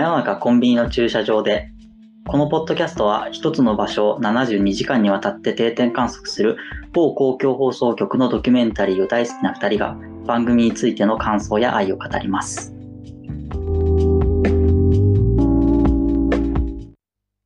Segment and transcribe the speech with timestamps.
[0.00, 1.68] 真夜中コンビニの駐車場で
[2.26, 6.56] このポッドキャストは一つの場所を72時間にわたって定点観測する
[6.94, 12.74] 某公共放送局のドキュメンタリーを大好きな2人が番組についての感想や愛を語ります。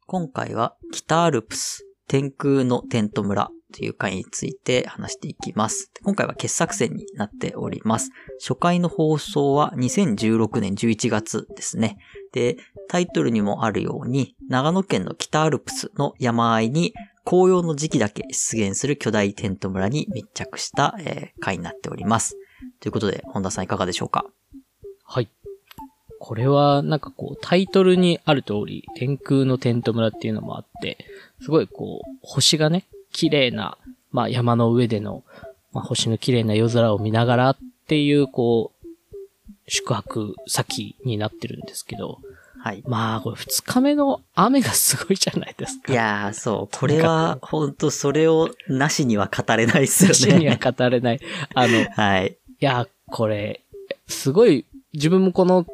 [0.07, 5.91] 今回は北アルプス天空のテント村という回について話していきます。
[6.05, 8.13] 今回は傑作選になっております。
[8.39, 11.99] 初回の放送は2016年11月ですね。
[12.33, 12.57] で、
[12.89, 22.37] タイトルにもあるように、長野県の北アルプスの山あいに紅葉の時期だけ出現する巨大テント村に密着した、えー回になっております。
[22.79, 24.25] ということで、本田さんいかがでしょうか？
[25.05, 25.29] はい。
[26.21, 30.97] これは、なんかこう、タイトルにある通り、天空のテント村っていうのもあって、
[31.43, 33.79] すごいこう、星がね、綺麗な、
[34.13, 35.23] まあ山の上での、
[35.73, 38.87] まあ星の綺麗な夜空を見ながらっていう、こう、
[39.69, 42.19] 宿泊先になってるんですけど、
[42.59, 42.83] はい。
[42.87, 45.93] まあ、これ二日目の雨がすごいじゃないですか。
[45.93, 46.79] いやー、そう。
[46.79, 50.15] これは、本当それをなしには語れないですよね。
[50.15, 51.21] 私には語れない。
[51.55, 52.37] あの、い はい。
[52.61, 53.61] や、これ、
[54.09, 55.67] すごい、自分もこの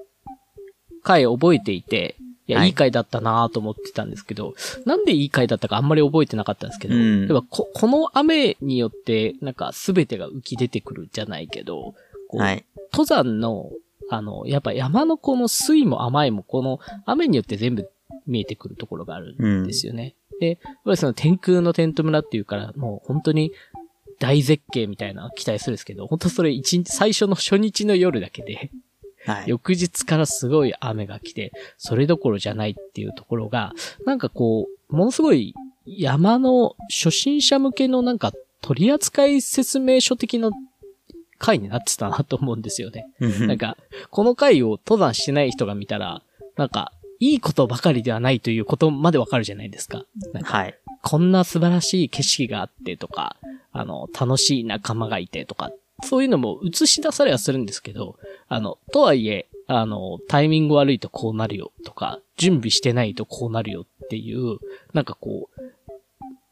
[1.05, 2.17] 回覚えていて、
[2.51, 11.95] いや、はいいい回だったなと思ってたんですけど、なんでいい回だったかあんまり覚えてなかったんですけど、うんやっぱここの雨によって、なんか全てが浮き出てくるじゃないけど、
[12.29, 12.65] こうはい。
[12.93, 13.71] 登山の、
[14.11, 17.89] あの、やっぱ山のこの水も甘いも、この雨によって全部
[18.27, 20.17] 見えてくるところがあるんですよね。
[20.41, 23.53] で、やっぱりその天空のテント村っていうから、もう本当に
[24.19, 28.71] 大絶景みたいな期待するんですけど、本当それ一日、最初の初日の夜だけで、
[29.27, 29.45] はい。
[29.47, 33.73] 翌日からすごい雨が来て、それどころじゃないっていうところが、
[34.07, 35.55] なんかこう、ものすごい
[35.87, 40.51] 山の初心者向けのなんか取扱説明書的な
[41.39, 43.07] 回になってたなと思うんですよね。
[43.47, 43.77] なんか、
[44.11, 46.23] この回を登山してない人が見たら、
[46.57, 50.05] なんか、いいことばかりではないということまでわかるじゃないですか。
[50.43, 50.79] かはい。
[51.03, 53.37] こんな素晴らしい景色があってとか、
[53.73, 55.71] あの、楽しい仲間がいてとか、
[56.03, 58.17] そういうのも映し出されはするんですけど、
[58.49, 64.59] あの、とはいえ、あの、タイミング悪いとこうなるよとか、準備してないとこうなるよっていう、
[64.93, 65.61] なんかこう、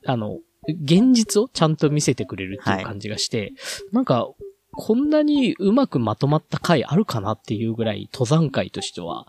[0.07, 0.39] あの、
[0.69, 3.53] 現実をちゃんと見せてくれるっていう感じがして、
[3.93, 4.29] なんか、
[4.73, 9.27] こんなにうまくまとまった回あるかなっていうぐらい登山会としては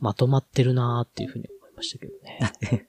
[0.00, 2.88] まとまってるなーっていうふうに思いましたけどね。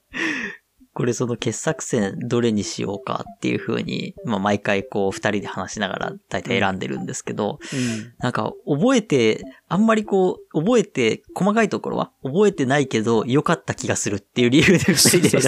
[1.00, 8.12] これその傑作選どれにしようかっていう風に、まあ毎回こう二人で話しながら大体選んでるんですけど、うん。
[8.18, 15.40] なんか覚えて、あんまりこう、覚えて、細かいところは覚えてないけど良かった気がするっていう理由で二人で選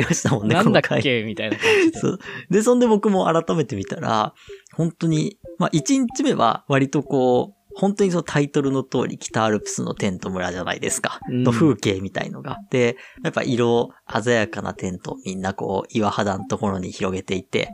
[0.00, 1.22] びましたもんね、なんだっけ？
[1.22, 1.98] みたいな感じで。
[2.00, 2.18] そう。
[2.50, 4.34] で、そんで僕も改めて見たら、
[4.74, 11.20] 本当に、まあ一日目は割とこう、本当にそのタイトルの通り北アルプスのテント村じゃないですか。
[11.28, 12.58] うんの風景みたいのが。
[12.70, 13.90] で、やっぱ色
[14.22, 17.72] 鮮やかなテントをみんなこう岩肌のところに広げていて、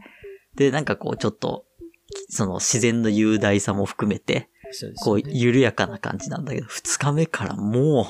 [0.54, 1.64] で、なんかこうちょっと、
[2.30, 4.48] その自然の雄大さも含めて、
[5.02, 8.06] こう緩やかな感じなんだけど、二日目からも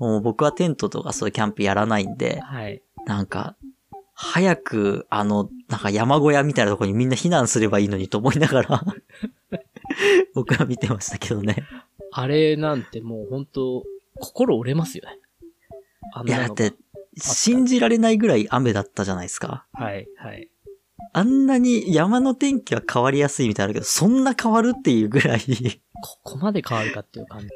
[0.00, 2.82] う、もう僕はテントとかそういうキャンプやらないんで、はい。
[3.06, 3.56] なんか、
[4.14, 8.84] 早く、あの、なんか山小屋みたいなところにみんな避難すればいいのにと思いながら、
[10.34, 11.66] 僕は見てましたけどね。
[12.12, 13.84] あれなんてもう本当
[14.20, 15.18] 心折れますよね。
[16.14, 16.76] あんいや、なのがだって、
[17.16, 19.66] 信じられないぐらい雨だったじゃないですか。
[19.72, 20.48] はい、はい。
[21.14, 25.40] あんなに山の天気は変わりやすいみたいなのあるけど、そんな変わるっていうぐらい、
[26.02, 27.48] ここまで変わるかっていう感じ。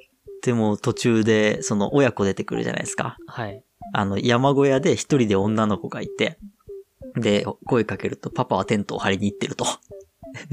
[0.42, 3.16] でも途中で、その親子出てくるじゃないですか。
[3.26, 3.62] はい。
[3.92, 6.38] あの、山小屋で一人で女の子がいて、
[7.16, 9.64] で、声かけると、パパはテントを張りに行ってると。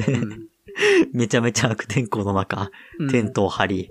[0.07, 0.47] うん
[1.13, 3.89] めちゃめちゃ悪天候の中、うんテントを張り。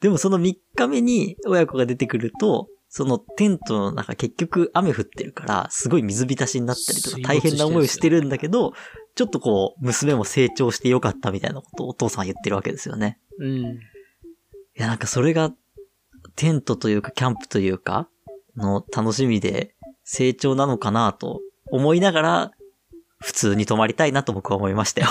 [0.00, 8.74] でもその3日目に親子が出てくると、そのテントの中結局雨降ってるから、すごい水浸しになったりとか大変な思いをしてるんだけど、
[9.14, 13.18] ちょっとこう、娘も成長してよかったみたいなことをお父さんは言ってるわけですよね。
[13.38, 13.58] うん。
[13.58, 13.78] い
[14.74, 15.54] や、なんかそれが、
[16.36, 18.08] テントというかキャンプというか、
[18.56, 21.40] の楽しみで成長なのかなと
[21.70, 22.50] 思いながら、
[23.22, 25.08] 普通に泊まりたいなと僕は思いましたよ。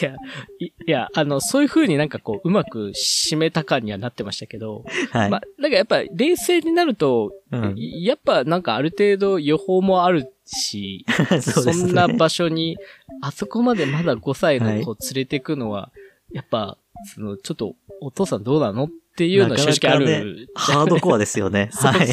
[0.00, 0.16] いや、
[0.58, 5.30] いいや、あの、そういう風になんかこう、うまく締めた感にはなってましたけど、はい。
[5.30, 11.06] まあ、なんかやっぱ冷静になると、うんいやっぱなんかある程度予報もあるし、
[11.40, 11.92] そね。
[11.92, 12.76] んな場所に、
[13.20, 15.92] あそこまでまだ5歳の子を連れてくのは、
[16.32, 16.76] やっぱ、
[17.14, 20.06] その、ちょっと、お父さんどうなのっていうのは正直ある。
[20.06, 21.70] なかなかねハードコアですよね。
[21.78, 22.08] はい。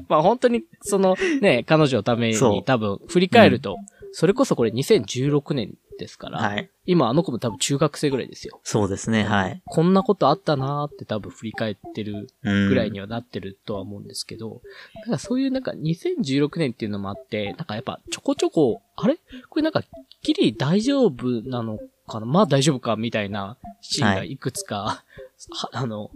[0.08, 3.76] まあ本当に、そのね、彼女のために多分振り返ると、
[4.12, 6.68] それこそこれ2016年ですから、はい。
[6.84, 8.60] 今あの子も多分中学生ぐらいですよ。
[8.64, 9.62] そうですね、はい。
[9.64, 12.68] こんなことあったなーって多分振り返ってるうん。
[12.68, 14.60] ぐらいにはなってるとは思うんですけど、
[15.06, 19.18] なんかそういうなんか2016年っていうのもあって、なんかやっぱちょこちょこ、あれ？
[19.48, 19.82] これなんか
[20.22, 22.26] ギリ大丈夫なのかな？
[22.26, 25.04] まあ大丈夫かみたいなシーンがいくつか、
[25.50, 26.10] は あの、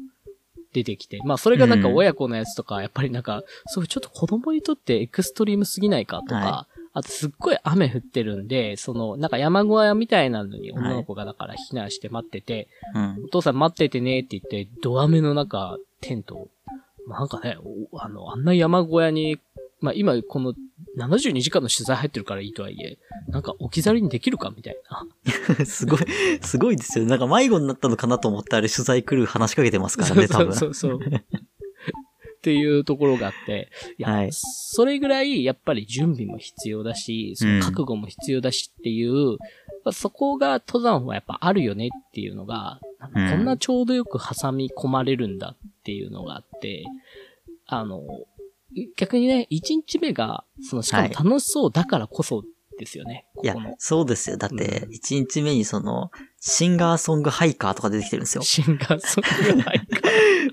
[0.77, 1.21] 出てきて。
[1.25, 13.25] まあそれがなんかうん親子のやつとか、やっぱりなんか、そういうちょっと子供にとってエクストリームすぎないかとか、はあとすっごい雨降ってるんで、その、なんか山小屋みたいなのに女の子がだから避難して待ってて、うん。
[13.25, 16.49] お父さん待っててねって言って、ドア目の中、テントを。
[17.09, 17.57] なんかね、
[17.93, 19.39] おあの、あんな山小屋に、
[19.81, 20.55] まあ今この
[20.97, 22.99] 72時間の取材入ってるからいいとはいえ、
[23.29, 25.07] なんか置き去りにできるかみたいな。
[25.67, 26.01] すごい、
[26.41, 27.11] すごいですよね。
[27.11, 30.55] なんか迷子になったのかなと思ってあれ取材来る話しかけてますからね、多分。
[30.55, 31.11] そうそうそう。
[32.37, 39.39] っていうところがあって、いや、はいそれぐらいやっぱり準備も必要だし、その覚悟も必要だしっていう、
[39.85, 46.85] まあそこが登山はやっぱあるよねっていうのが、なんかこんなちょうどよく挟み込まれるんだっていうのがあって、
[47.67, 48.03] あの、
[48.97, 52.43] 逆にね、1日目が、その、しかも楽しそうだからこそ
[52.79, 53.27] ですよね。
[53.43, 54.37] いやここの、そうですよ。
[54.37, 58.43] だってう、ん一日目にその、シンガーソングハイカーとか出てきてるんですよ。
[58.43, 60.01] シンガーソングハイカ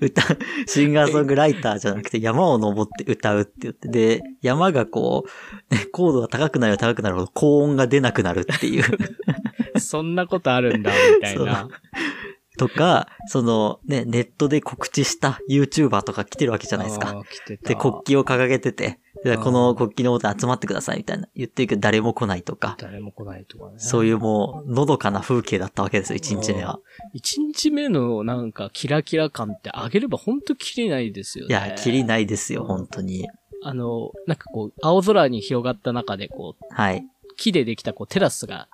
[0.00, 0.22] 歌、
[0.66, 5.24] シンガーソングライターじゃなくて山を登って歌うって言って、で、山がこ
[5.70, 8.82] う、ね高度が高くなれば高くなるほど高音が出なくなるっていう。
[8.82, 9.78] ー。
[9.78, 11.68] そんなことあるんだ、みたいな。
[12.56, 17.22] とか、そのね、ネットで告知した YouTuber とか来てるわけじゃないですか。
[17.64, 23.74] で、国旗を掲げてて、でこの国旗の元に集まってくださいみたいな言ってるけど誰も来ないとか、誰も来ないとかね。
[23.78, 26.78] そういうもう、のどかな風景だったわけですよ、一日目は。
[27.12, 31.54] 一日目のなんかキラキラ感って上げればほんと切れないですよね。
[31.54, 33.26] いや、きりないですよ、本当に。
[33.62, 37.04] あの、なんかこう、青空に広がった中でこう、はい。
[37.36, 38.68] 木でできたこうテラスが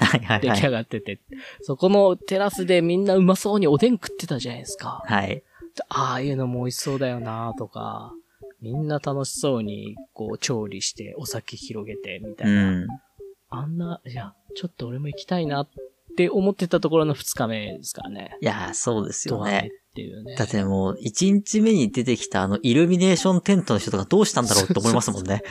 [0.00, 0.70] はいはい出来上はい。
[0.72, 1.20] がってて、
[1.62, 5.02] そこのテラスでみんなうまそうにおでん食ってたじゃないですか。
[5.06, 5.42] はい。
[5.88, 8.12] ああいうのも美味しそうだよなとか、
[8.60, 12.70] みんな楽しそうにこう調理してお酒広げてみたいうな。
[12.80, 12.86] ん。
[13.50, 15.68] あんな、いや、ちょっと俺も行きたいなっ
[16.16, 18.36] て思ってたところの二日目ですからね。
[18.40, 19.70] いや、そうですよドア目っね。
[19.94, 20.34] ていうね。
[20.34, 25.42] だってもう、一日目に出てきたあの、イルミネーションテントの人とかどうしたんだろうって思いますもんね。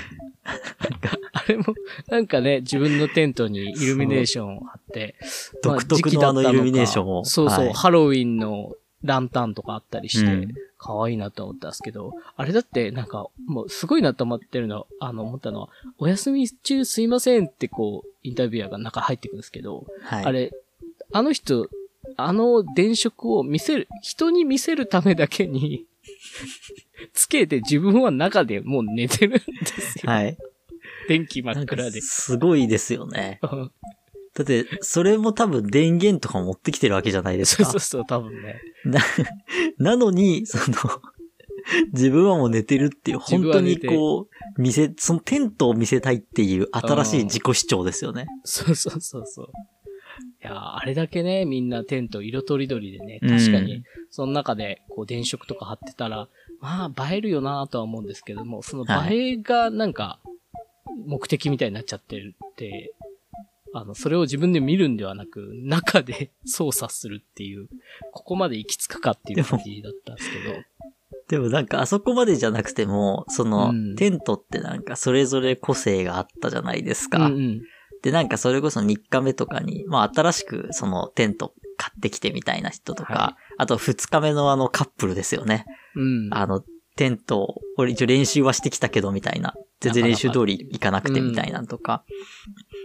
[0.44, 0.54] あ
[1.48, 1.66] れも、
[2.08, 5.16] なんかね、自分のテントにイルミネーションを貼って、
[5.64, 7.26] ま独特のあのイルミネーションを。
[7.26, 8.74] そうそう、はいハロウィンの
[9.04, 20.26] ランタンとかあったりして、うん可愛いなと思ったんですけど、あれだってなんか、もうすごいなと思ってるの、あの、思ったのは、お休み中すいませんってこう、インタビュアーが中入ってくるんですけど、はい。
[20.26, 20.52] あれ、
[21.12, 21.68] あの人、
[22.16, 25.86] あの電飾を見せる、人に見せるためだけに、
[27.14, 29.42] つけて自分は中でもう寝てるんで
[29.82, 30.12] すよ。
[30.12, 30.38] はい。
[31.08, 32.02] 電気真っ暗で。
[32.02, 33.40] すごいですよね。
[33.44, 33.72] うん
[34.38, 37.80] だって、それも多分電源とか持ってきてるわけじゃないですかそうそう。
[37.80, 38.62] そう、多分ね。
[38.86, 39.00] な、
[39.80, 40.76] なのに、その、
[41.92, 44.28] 自分はもう寝てるっていう、本当にこ
[44.58, 48.28] う、見せ、そのテントを見せたいっていう新しい自己主張ですよね。
[48.44, 49.48] そうそうそうそう。
[50.44, 56.30] いやーあれだけね、みんなテント色とりどりでね、うん確かに、その中で、こう、電飾とか貼ってたら、
[56.60, 60.20] まあ、映えるよなとは思うんですけども、その映えがなんか、
[61.06, 62.94] 目的みたいになっちゃってるって、
[63.74, 67.68] あの、それを自分で見るんではなく、中で 操作するっていう、
[68.12, 70.56] ここまで行き着くかっていう感じだったんですけど。
[71.30, 77.28] でもなんかあそこまでじゃなくても、その、うんテントってなんかそれぞれ個性があったじゃないですか。
[77.28, 77.62] うんうん。
[78.02, 85.66] で、なんかそれこそ3日目とかに、まあ新しくそのテント買ってきてみたいな人とか、はあと2日目のあのカップルですよね。
[85.96, 86.30] うん。
[86.32, 86.64] あの、
[86.98, 89.54] テントを、俺一応練習はしてきたけどみたいな。
[89.80, 92.04] 全然練習通り行かなくてみたいなのとか。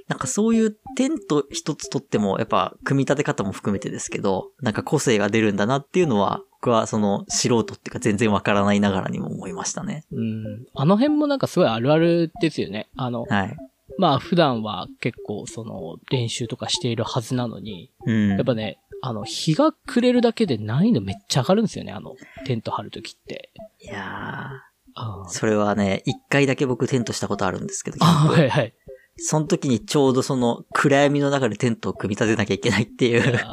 [0.09, 10.04] なんかそういうテント一つとっても、やっぱ組み立て方も含めてですけど、なんか個性が出るんだなっていうのは、僕はその素人っていうか全然わからないながらにも思いましたね。
[10.12, 10.66] うん。
[10.75, 12.88] あの辺もなんかすごいあるあるですよね。
[12.95, 13.57] あの、はい。
[13.99, 18.28] まあ普段は結構その練習とかしているはずなのに、うん。
[18.28, 22.14] やっぱね、あの、日が暮れるだけで難易度めっちゃ上がるんですよね、あの、
[22.47, 23.50] テント張るときって。
[23.80, 24.49] いや
[24.94, 28.73] あー、それはね、一回だけ僕テントしたことあるんですけど、はいはい。
[29.16, 33.44] その時にちょうどその暗闇の中でテントを組み立てなきゃいけないっていうね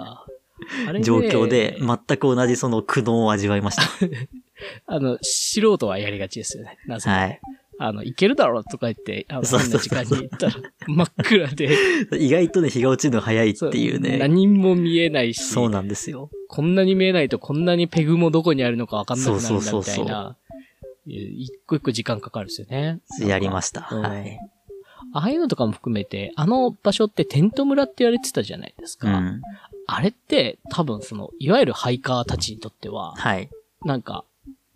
[1.01, 3.77] 状況で、全く同じその苦悩を味わいまし
[4.85, 6.77] あの、素人はやりがちですよね。
[6.85, 7.11] なぜた。
[7.11, 7.41] はい。
[7.81, 10.55] あの、いけるだろうとか言って、あの、そう変そうそうな時間に行ったら、
[10.85, 11.77] 真っ暗で、
[12.19, 14.17] 意外とね、日が落ちるの早いっていうね。
[14.17, 16.29] 何も見えないし、そうなんですよ。
[16.49, 20.35] こんなに見えないとこんなにペグもどこにあるのかわかんなくなるんだそうみそうそうそうたいな、
[21.05, 22.99] 一個一個時間かかるんですよね。
[23.21, 23.87] やりました。
[23.89, 24.39] うんはい。
[25.13, 29.07] ああいうのとかも含めて、あの場所ってテント村って言われてたじゃないですか。
[29.07, 29.41] うん。
[29.87, 33.49] あれって多分その、いわゆるハイカーたちにとっては、はい。
[33.85, 34.25] なんか、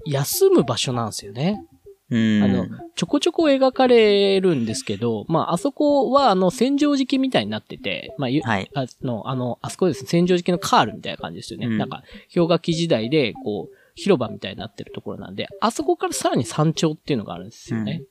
[0.05, 1.65] 休む場所なんですよね。
[2.13, 2.43] うん。
[2.43, 8.69] あの、ちょこちょこ描かれるんですけど、まあ、あそこは、あの、戦場敷きみたいになってて、まあ、ゆはい。
[8.75, 11.65] あの、あの、あそこですね、戦場敷きのカールみたいな感じですよね。
[11.65, 12.03] うんなんか、
[12.33, 18.03] 氷河期時代で、こう、広場みたいになってるところなんで、あそこからさらに山頂っていうのがあるんですよね。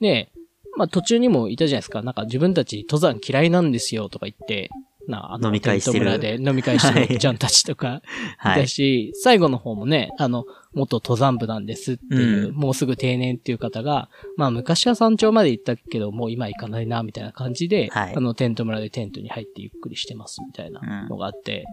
[0.00, 0.30] で、
[0.76, 2.02] まあ、途中にもいたじゃないですか。
[2.02, 4.70] なんか自分たち登山嫌いなんですよとか言って、
[5.08, 8.02] な飲み会してるで飲み会してるおっちゃんたちとか、
[8.38, 8.66] はいだ。
[8.66, 10.44] し、最後の方もね、あの、
[10.74, 21.64] 元登山部なんですっていう、うんもうすぐ定年っていう方が、まあ昔は山頂まで行ったけど、もう今行かないな、みたいな感じで、はいあの、テント村でテントに入ってゆっくりしてます、みたいなのがあって、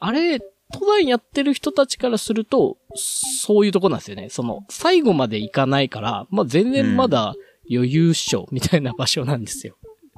[0.00, 0.40] あれ、
[0.72, 4.28] 登山やってる人たちからすると、そういうとこなんですよね。
[4.30, 7.34] その、最後まで行かないから、まあ全然まだ
[7.70, 9.76] 余裕っしょ、みたいな場所なんですよ。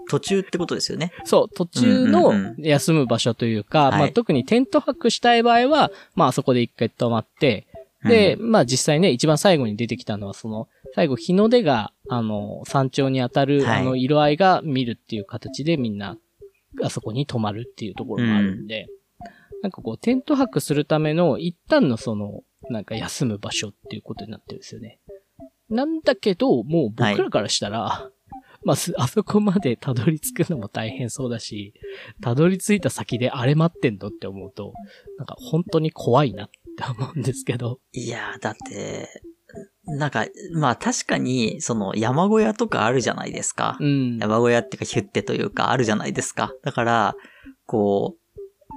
[0.09, 1.13] 途中ってことですよね。
[1.25, 7.67] そう、途中のうんうんうん休む場所というか、はいまあ特にテント泊したい場合は、まああそこで一回泊まって、
[8.05, 16.17] で、うまあ実際ね、一番最後に出てきたのは、その、最後日の出が、あの、山頂に当たる、はいあの、色合いが見るっていう形でみんな、
[16.83, 18.87] あそこに泊まるっていうところもあるんで、
[19.63, 25.01] なんかこう、テント泊するための一旦のその、なんか休む場所っていうことになってるんですよね。
[25.71, 28.11] なんだけど、もう僕らからしたら、
[28.65, 31.75] まあ、すあそこまでたどり着くのも大変そうだし、
[32.21, 34.73] たどり着いた先であれ待ってんのって思うと、
[35.17, 37.79] なんか本当に怖いなって思うんですけど。
[37.93, 39.23] いやー、だって、
[39.85, 43.77] なんか、まあ確かに、その山小屋とかあるじゃないですか。
[43.81, 44.19] うん。
[44.19, 46.53] 山小屋っていうかヒュッテというかあるじゃないですか。
[46.63, 47.17] だから、
[47.67, 48.17] こ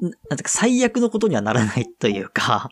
[0.02, 2.70] う、んなんていうか最悪のことにはならないというか、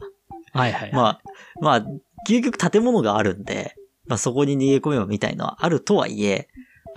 [0.54, 0.94] はいはい、はい。
[0.94, 1.22] まあ、
[1.62, 1.86] まあ、
[2.28, 3.76] 究極建物があるんで、
[4.08, 6.48] まあそこに逃げ込めばみたいのはあるとはいえ、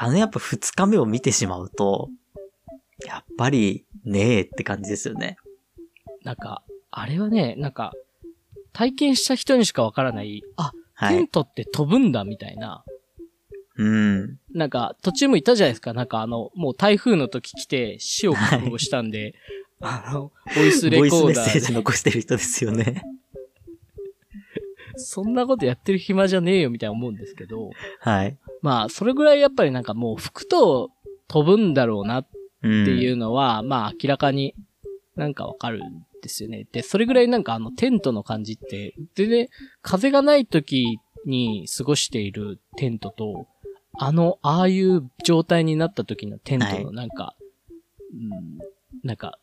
[0.02, 2.08] あのやっぱ二日目を見てしまうと、
[3.06, 5.36] やっぱりねえって感じですよね。
[6.24, 7.92] なんか、あれはね、なんか、
[8.72, 11.18] 体験した人にしかわからない、あ、はい。
[11.18, 12.84] テントって飛ぶんだみたいな。
[13.76, 14.38] うん。
[14.52, 15.92] なんか、途中も言ったじゃないですか。
[15.92, 19.36] なんかあの、もう台風の時来て死を覚悟したんで、
[19.80, 23.04] あの、ボイスレボイスコーダーでメッセージ残してる人ですよね。
[24.96, 28.36] そんなことやってる暇じゃねえよみたいな思うんですけど、はい。
[28.62, 30.90] まあ、それぐらいやっぱりなんかもう服と
[31.28, 32.26] 飛ぶんだろうなっ
[32.62, 32.84] うん。
[32.84, 34.54] ていうのは、まあ明らかに
[35.16, 36.66] なんかわかるんですよね。
[36.72, 39.48] で、それぐらいなんかあのテントの感じって、全然
[39.82, 43.46] 風がない時に過ごしているテントと、
[43.98, 47.36] あの、ああいう状態になった時のテントのなんか、
[48.12, 48.58] うん、
[49.02, 49.38] なんか、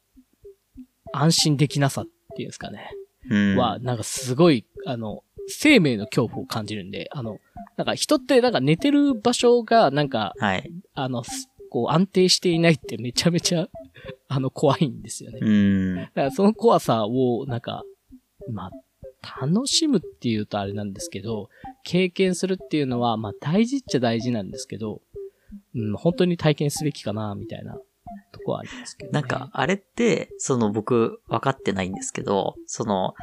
[1.11, 2.91] 安心できなさっていうんですかね。
[3.29, 7.39] うんは、なんかすごい、あの、生命の恐怖を感じるんで、あの、
[7.77, 10.71] なんか人ってなんか寝てる場所がなんか、はい。
[10.93, 13.67] あの、すこう安定していないってめちゃめちゃ、
[14.27, 15.39] あの、怖いんですよね。
[15.41, 15.95] うん。
[15.95, 17.83] だからその怖さを、なんか、
[18.49, 21.49] まあ、楽しむっていうとあれなんですけど、
[21.83, 25.01] 経験するっていうのは、まあ大事っちゃ大事なんですけど、
[25.75, 27.77] うん、本当に体験すべきかな、みたいな
[28.31, 29.13] とこはありますけど、ね。
[29.13, 33.13] なんか、、あれって、その僕、分かってないんですけど、その、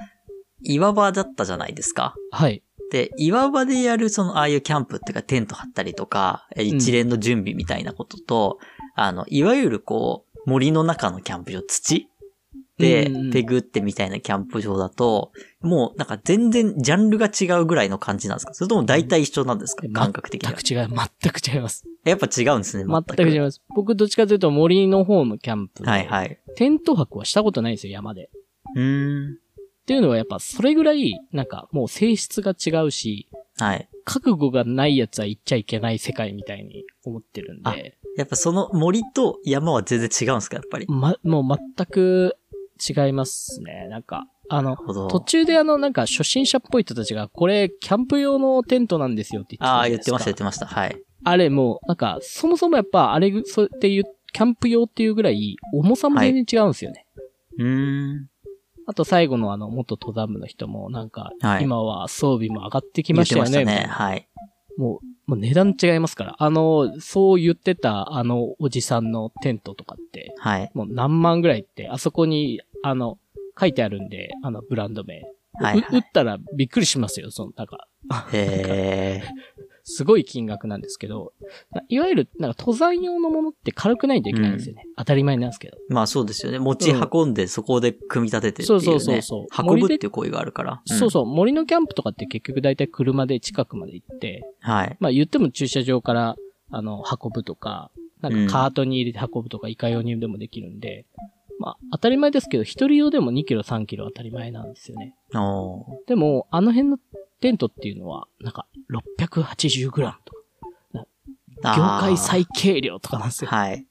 [0.62, 2.14] 岩場だったじゃないですか。
[2.30, 2.62] はい。
[2.90, 8.58] で、岩場でやる、その、ああいうキャンプっていうか、テント張ったりとか、え一連の準備みたいなことと、
[8.94, 12.08] あの、いわゆるこう、森の中のキャンプ場、土
[12.78, 15.32] でうんうん、ペグってみたいなキャンプ場だと、
[15.62, 18.52] もう、なんか全然ジャンルが違うぐらいの感じなんですか？
[18.52, 19.86] それとも大体一緒なんですか？
[19.86, 20.54] うん感覚的には。
[20.54, 21.84] 全く違い、全く違います。
[22.04, 23.62] やっぱ違うんですね、全く違います。
[23.74, 25.88] 僕どっちかというと森の方のキャンプで。
[25.90, 26.38] はいはい。
[26.56, 28.28] テント泊はしたことないんですよ、山で。
[28.74, 29.38] うーん。
[29.86, 33.88] っていうのはやっぱそれぐらい、なんかもう性質が違うし、はい。
[34.04, 40.86] 覚悟がないやつは行っちゃいけない世界みたいに思ってるんあで、やっぱその森と山は全然違うんですかやっぱり？
[40.88, 42.36] ま、もう全く
[42.84, 43.86] 違いますね。
[43.88, 44.76] なんか、あの。
[44.76, 50.66] 途中であの、なんか初心者っぽい人たちが、これ、キャンプ用のテントなんですよって言ってたああ、言ってました、言ってました。
[50.66, 51.00] はい。
[51.22, 57.06] あれもう、なんか、そもそもやっぱ、あれ、そうっていう、キャンプ用っていうぐらい、重さも全然違うんですよね。
[57.58, 58.28] うーん。
[58.86, 63.50] あと最後のあの、元登山部の人も、なんか、はい今は装備も上がってきましたよね。
[63.50, 63.64] ましたね。
[63.64, 64.28] みたいなはい。
[64.76, 66.36] もう、もう値段違いますから。
[66.38, 70.70] あの、そう言ってた、あの、おじさんのテントとかって、はい。
[70.74, 73.18] もう何万ぐらいって、あそこに、あの、
[73.58, 75.22] 書いてあるんで、あの、ブランド名。
[75.54, 75.96] はい、うはい。
[75.96, 77.88] 打ったらびっくりしますよ、その、なんか、
[78.32, 79.22] へえ。
[79.88, 81.32] すごい金額なんですけど、
[81.70, 84.82] ないわゆる、なんか登山用のものって軽くないといけないんですよね。
[84.96, 85.78] 当たり前なんですけど。
[85.88, 86.58] まあそうですよね。
[86.58, 88.84] 持ち運んでそこで組み立ててっていう、ね。
[88.84, 90.82] そうそうそうそう運ぶっていう行為があるから。
[90.86, 94.70] そうそう、森のキャンプとかって結局大体車で近くまで行って、うん。
[94.70, 94.96] はい。
[94.98, 96.36] まあ言っても駐車場から、
[96.70, 101.06] あの、運ぶとか、なんかカートに入れて運ぶとか、いか用にでもできるんで、
[101.58, 105.14] まあ、当たり前ですけど、一人用でも2キロ、3キロ当たり前なんですよね。
[106.06, 106.98] でも、あの辺の
[107.40, 113.50] テントっていうのは、なんか、680グラムとか、業界最軽量とかなんですよ。
[113.50, 113.86] はい。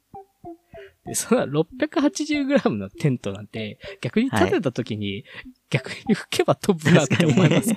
[1.05, 5.23] で、その680グラムのテントなんて、逆に立てた時に、
[5.69, 7.73] 逆に吹けば飛ぶなって思います。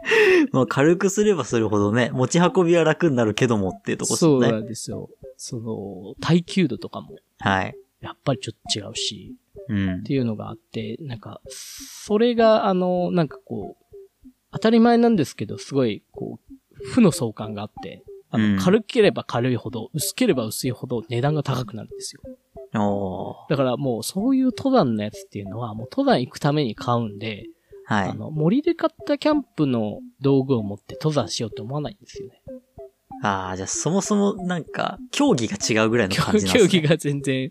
[0.52, 4.52] まあ軽くすればするほどね、持ち運びは楽になるけどもっていうとこですそうな。
[4.60, 5.10] んですよ。
[5.36, 7.76] その、耐久度とかも、はい。
[8.00, 9.36] やっぱりちょっと違うし、
[9.68, 10.02] うんっ。
[10.02, 13.89] ていうのがあって、なんか、それが、あの、なんかこう、
[14.52, 22.22] 当たり前なんですけど、すごい、こう、負の相関があって、あの、うん軽ければ軽いほど、薄ければ薄いほど値段が高くなるんですよ。
[23.48, 27.46] だからもう、そういう登山のやつっていうのは、もう登山行くために買うんで、
[27.84, 28.08] はい。
[28.10, 32.40] あの、森で買ったキャンプの道具を持って登山しようと思わないんですよね。
[33.22, 36.70] ああ、じゃあそもそもなんか、競技が違うぐらいの競感じなんですね。
[36.70, 37.50] 競技が全然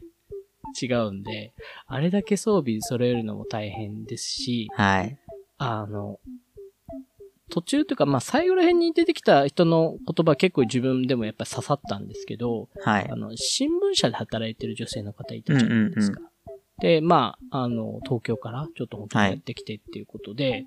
[0.82, 1.54] 違うんで、
[1.88, 5.20] あれだけ装備揃えるのも大変ですし、はい。
[5.58, 6.20] あの、
[7.50, 13.16] 途中というか、まあ、最後ら辺に出てきた人の言葉は結構自分でもやっぱり刺さったんですけど、はいあ。
[13.16, 16.22] の、新聞社で働いてる女性の方いたじゃないですか。
[16.22, 16.30] うん
[16.80, 20.66] で、まあ、あの、東京からちょっと本当にはいやってきてっていうことで、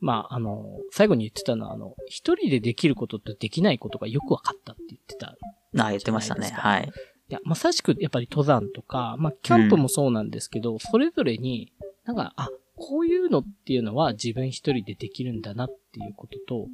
[0.00, 5.36] まあ、あの、最後に言ってたのは、あの、一人でできることとできないことがよく分かったって言ってた。
[5.82, 6.48] ああ、言ってましたね。
[6.48, 6.90] はい。
[7.28, 11.72] いや、まさしくやっぱり登山とか、まあ、キャンプもそうなんですけど、それぞれに、
[12.04, 12.48] なんか、あ、
[12.80, 16.68] こういうのっていうのは自分一人でできるんだなっていうことと、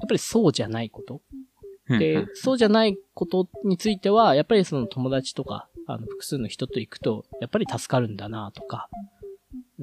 [0.00, 1.22] やっぱりそうじゃないこと。
[1.88, 8.88] でそうじゃないことについては、やっぱりその友達とか、あの、複数の人と行くと、やっぱり助かるんだなとか、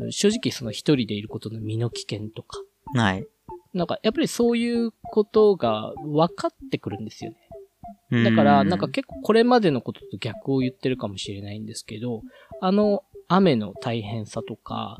[0.09, 2.59] 正直その一人でいることの身の危険とか、
[2.95, 3.27] はい。
[3.73, 8.23] なんか、やっぱりそういうことが分かってくるんですよね。
[8.23, 12.23] だから、なんか結構これまでのことと逆を言ってるかもしれないんですけど、
[12.59, 14.97] あの雨の大変さとか、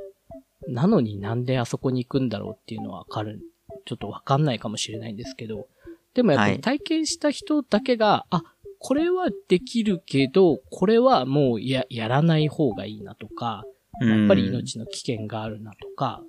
[0.67, 3.41] なのになんであそこに行くんだろうっていうのはわかる、
[3.85, 5.67] ちょっとわかんないかもしれないんですけど、
[6.13, 6.53] でもやっぱはい。
[6.57, 8.43] り体験した人だけが、あ、
[8.79, 13.63] これはできるけど、これはもうや、やらない方がいいなとか、
[14.01, 16.23] うん、やっぱり命の危険があるなとか、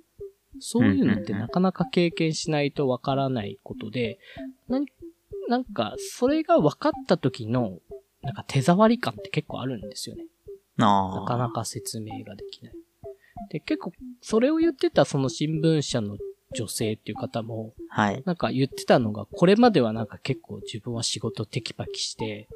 [0.59, 4.19] そういうのってなかなか経験しないとわからないことで、
[4.67, 4.85] 何
[5.49, 7.79] なんか、それが分かった時の、
[8.21, 10.25] なんか手触り感って結構あるんですよね。
[10.77, 12.73] なかなか説明ができない。
[13.49, 16.17] で、結構、それを言ってたその新聞社の
[16.53, 18.23] 女性っていう方も、はい。
[18.25, 22.47] なんか言ってたのが、これまではなんか結構自分は仕事テキパキして、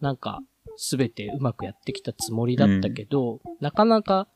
[0.00, 0.42] なんか
[0.76, 4.28] すべてうまくやってきたつもりだったけど、なかなか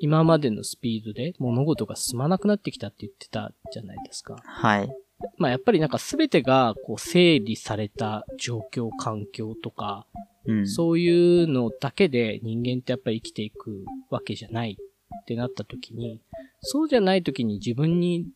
[0.00, 4.36] 今までのスピードで物事が進まなくなってきたって言ってたじゃないですか。
[4.44, 4.90] はい。
[5.38, 10.06] まあやっぱりなんかすべてがこう整理された状況、環境とか、
[10.46, 10.68] うん。
[10.68, 14.76] そういうのだけで人間ってやっぱり生きていくわけじゃない
[15.22, 16.20] ってなった時に、
[16.60, 18.26] そうじゃない時に自分に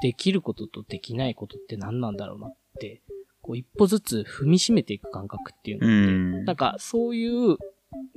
[0.00, 3.02] できることとできないことって何なんだろうなって、
[3.42, 6.44] こう一歩ずつ踏みしめていく感覚っていうのって、うん。
[6.44, 7.56] なんかそういう、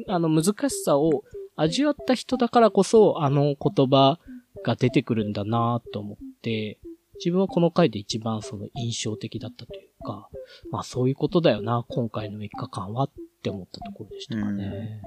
[0.07, 1.23] あの難しさを
[1.55, 4.19] 味わった人だからこそ、あの言葉
[4.63, 6.79] が出てくるんだなと思って、
[7.23, 10.27] 自分はこの回で一番その印象的だったというか、
[10.71, 13.11] まあそういうことだよな、今回の3日間はっ
[13.43, 15.01] て思ったところでしたかね。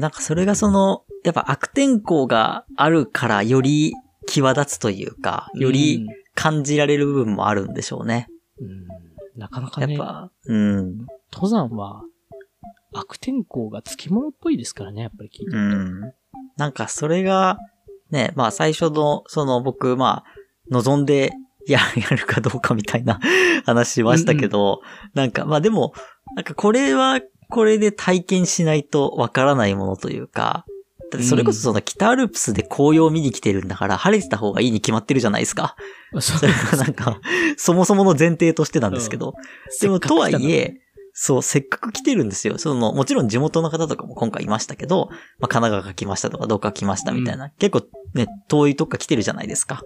[0.00, 3.94] なんかそれがその、やっぱ悪天候があるからより
[4.26, 8.28] 際立つというか、より感じられる部分もあるんでしょうね。
[8.60, 9.06] うん、うん
[9.36, 11.06] なかなかね、やっぱ、うん。
[11.32, 12.02] 登山は
[12.92, 16.06] 悪天候がつきものっぽいですからね、やっぱり聞いてうると。
[16.06, 16.12] ん。
[16.56, 17.58] なんかそれが、
[18.10, 20.24] ね、まあ最初の、その僕、まあ、
[20.70, 21.32] 望んで
[21.66, 21.80] や、
[22.10, 23.20] やるかどうかみたいな
[23.64, 24.80] 話しましたけど、
[25.14, 25.92] なんか、まあでも、
[26.34, 30.64] なんかこれは、これで体験しないとわからないものというか、
[31.10, 35.76] だってそれこそその北アルプスで紅葉を見に来てるんだから、晴れてた方がいいに決まってるじゃないですか。
[36.14, 37.20] そそれがなんか、
[37.56, 39.34] そもそもの前提としてなんですけど。
[39.80, 40.80] でも、とはいえ、
[41.12, 42.58] そう、せっかく来てるんですよ。
[42.58, 49.82] その、もちろん地元の方とかも今回いましたけど、まあ、神奈川が来ましたとか、どっか来ましたみたいな、結構ね、遠いとこから来てるじゃないですか。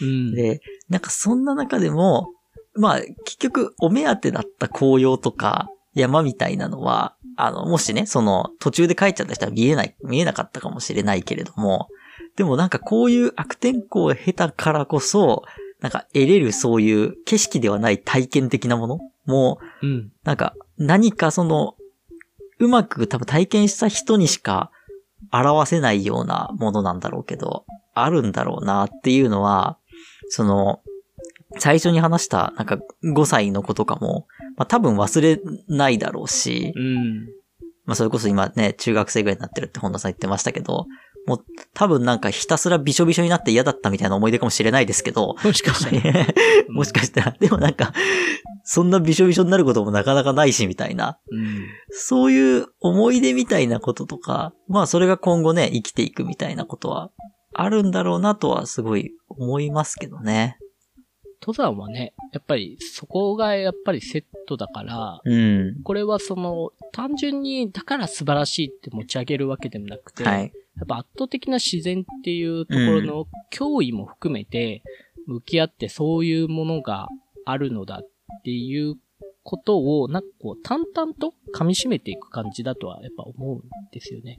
[0.00, 2.32] うん、で、なんかそんな中でも、
[2.74, 11.88] まあ、結局、お目当てだった紅葉とか、山みたいなのは、あの、もしね、その、途中で帰っちゃった人は見えない、見えなかったかもしれないけれども、
[12.36, 15.44] でもなんかこういう悪天候を経たからこそ、
[15.80, 20.12] なんか得れるそういう景色ではない体験的なものもう、うん。
[20.24, 21.76] なんか何かその、
[22.58, 24.70] うまく多分体験した人にしか
[25.32, 29.78] 表せないようなものなんだろうけど、あるんだろうなっていうのは、
[30.28, 30.80] その、
[31.58, 37.26] 最初に話した、なんか5歳の子とかも、まあ多分忘れないだろうし、うん。
[37.84, 40.86] まあそれこそ今ね、中学生ぐらいになってるって本田さん言ってましたけど、
[41.26, 46.26] もう多分なんかひたすらびしょびしょになって嫌だったみたいな思い出かもしれないですけど、もしかしたら。
[46.68, 47.92] もしかしたら、でもなんか、
[48.64, 51.66] そんなびしょびしょになることもなかなかないしみたいな、うん。
[51.90, 57.10] そういう思い出みたいなこととか、まあそれが今後ね、生きていくみたいなことは
[57.54, 60.58] あるんだろうなとはすごい思いますけどね。
[61.46, 65.82] 登山はね、やっぱりそこがやっぱりセットだから、うん。
[65.82, 70.52] これはその、単純にだから素晴らしいって持ち上げるわけでもなくて、はい。
[70.76, 74.82] やっぱ圧倒的な自然っていうところの脅威も含めて、
[75.26, 77.08] 向き合ってそういうものが
[77.44, 78.96] あるのだっていう
[79.42, 84.38] ことを、なんかこう、淡々と噛み締めていく感じだとはやっぱ思うんですよね。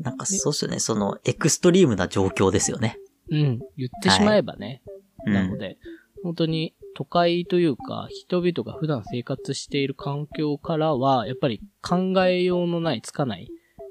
[0.00, 0.80] なんかそうっすよね。
[0.80, 2.98] そのエクストリームな状況ですよね。
[3.30, 3.60] うん。
[3.76, 4.82] 言ってしまえばね。
[4.84, 5.76] うんなので、
[6.22, 13.48] 本当に都会というか、人々が普段生活している環境からは、やっぱり考えようのない、つかない、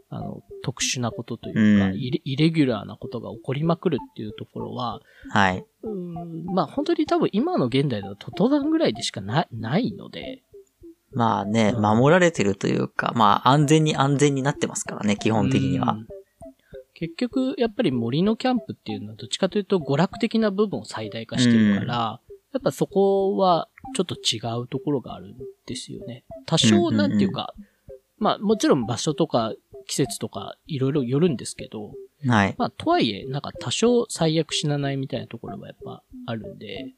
[0.09, 5.65] あの、特殊なことというか、うんイレイレギュラーなことが起こりまくるっていうところは、はい。
[5.83, 10.43] うーんまあ本当に多分今の現代だと登山ぐらいでしかなないので、
[11.11, 15.95] まあね、うん守られてるというか、まあ安全に安全になってますからね、基本的にはう。
[15.95, 16.07] ん
[16.99, 22.19] 結局、やっぱり森のキャンプっていうのはどっちかというと娯楽的な部分を最大化してるから、
[22.51, 26.25] やっぱそこはちょっと違うところがあるんですよね。
[26.45, 27.53] 多少うんうんうんなんていうか、
[28.17, 29.53] まあもちろん場所とか
[29.87, 31.93] 季節とかいろいろよるんですけど、
[32.27, 32.55] はい。
[32.57, 36.93] まあとはいえ、なんか多少最悪死なないみたいなところはやっぱあるんで、うん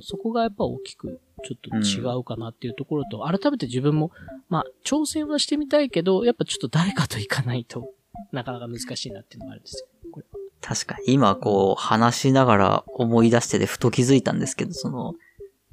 [0.00, 4.10] そこがやっぱ大きくちょっと違うかなっていうところと、改めて自分も、
[4.48, 7.88] まあ挑戦はしてみたいけど、やっぱちょっと誰かと行かないと
[8.32, 10.10] なかなか難しいなっていうのがあるんですよ。
[10.12, 10.26] これ
[10.60, 15.14] 確かに、今こう話しながら思い出しててふと気づいたんですけど、その、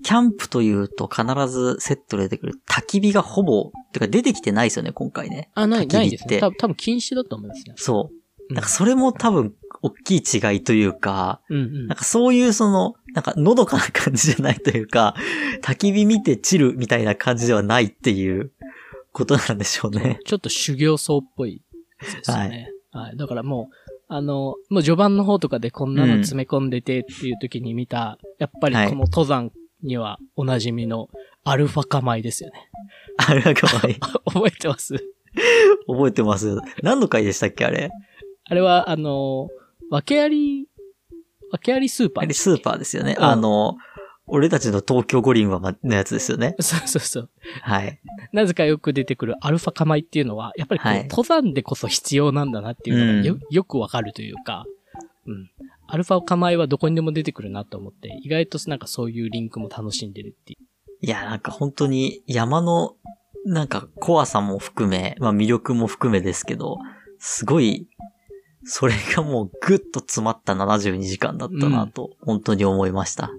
[0.04, 5.50] キャンプというと必ずセットで出てくる焚き火がほぼ、てか出てきてないですよね、今回ね。
[5.56, 6.38] あ、ない、ないですね。
[6.38, 7.74] って多分多分禁止だと思いますね。
[7.78, 8.14] そう。
[8.14, 11.98] うんなんかそれも多分、大きい違いというか、うんうんなん。
[11.98, 15.16] かそういうその、なんかのどかな感じじゃないというか、
[15.64, 18.52] 焚き火見てチルみたいな感じではないっていう
[19.14, 20.20] ことなんでしょうね。
[20.26, 21.64] ちょっと修行僧っぽい
[22.02, 22.72] やつですよね。
[22.92, 23.18] はい。
[23.18, 23.76] だからもう、
[24.08, 29.52] あの、もう序盤の方とかでこんなの詰め込んでてっていう時に見た、やっぱりはいこの登山
[29.84, 31.10] にはおなじみの
[31.44, 32.70] アルファカ米ですよね。
[33.18, 34.00] あれはかわいい。
[34.26, 34.94] 覚えてます？
[35.88, 36.58] 覚えてます。
[36.82, 37.90] 何の回でしたっけあれ？
[38.48, 39.50] あれは、あの、
[39.90, 40.68] 訳あり、
[41.52, 43.16] 訳ありスーパースーパーですよね。
[43.18, 43.78] うんあの、
[44.28, 46.56] 俺たちの東京五輪はまのやつですよね。
[46.60, 47.30] そうそうそう。
[47.62, 48.00] はい。
[48.32, 54.66] なぜかよく出てくるアルファカ米っていうのは、やっぱりこう、はい登山でこそ必要なんだなっていうのがよ,、うんよくわかるというか、
[55.28, 55.52] うん。
[55.88, 60.66] アルファカ米はどこにでも出てくるなと思って、意外となんかそういうリンクも楽しんでるっていう。
[61.02, 62.96] いや、なんか本当に山の、
[63.46, 66.78] なんか怖さも含め、まあ魅力も含めですけど、
[67.20, 67.88] すごい、
[68.64, 73.30] それがもうぐっと詰まった72時間だったなと、本当に思いました。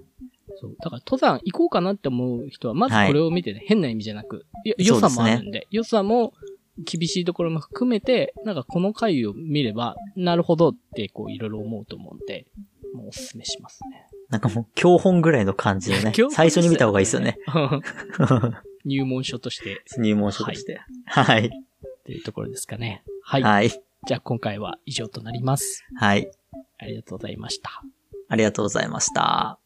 [0.59, 0.75] そう。
[0.79, 6.33] だから登山行こうかなって思う人は、まずはいこれを見てね、変な意味じゃなく、よ良さもあるんで、良さも
[6.77, 12.45] 厳しいところも含めて、なんかこの回を見れば、なるほどってこういろいろ思うと思うんで、
[12.93, 14.07] もうおすすめしますね。
[14.29, 17.37] なんかもう教本ぐらいの感じ でね最初に見た方がいいですよね。
[18.85, 20.81] 入門書として、 入門書として。
[21.05, 21.47] はい。
[21.47, 21.49] っ
[22.05, 23.03] ていうところですかね。
[23.21, 23.43] はい。
[23.43, 23.69] はい。
[23.69, 25.83] じゃあ今回は以上となります。
[25.95, 26.31] はい。
[26.77, 27.83] ありがとうございました。
[28.29, 29.59] ありがとうございました。